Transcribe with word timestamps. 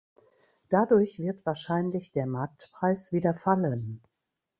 Dadurch 0.69 1.19
wird 1.19 1.45
wahrscheinlich 1.45 2.11
der 2.11 2.25
Marktpreis 2.25 3.11
wieder 3.13 3.35
fallen. 3.35 4.01